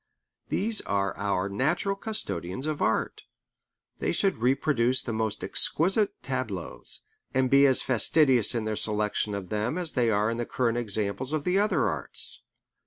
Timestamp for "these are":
0.49-1.15